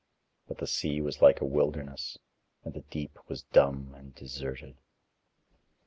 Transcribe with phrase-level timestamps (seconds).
[0.47, 2.17] But the sea was like a wilderness,
[2.63, 4.77] and the deep was dumb and deserted.